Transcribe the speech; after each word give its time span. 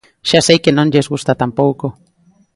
Xa 0.29 0.39
sei 0.47 0.57
que 0.63 0.75
non 0.77 0.89
lles 0.93 1.07
gusta 1.13 1.39
tampouco. 1.41 1.87